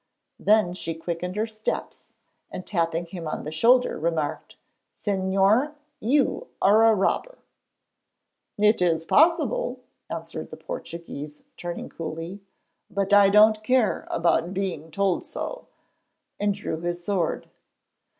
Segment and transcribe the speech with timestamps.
[0.39, 2.11] Then she quickened her steps,
[2.49, 4.55] and, tapping him on the shoulder, remarked:
[4.99, 7.37] 'Señor, you are a robber.'
[8.57, 12.39] 'It is possible,' answered the Portuguese, turning coolly;
[12.89, 15.67] 'but I don't care about being told so,'
[16.39, 17.47] and drew his sword.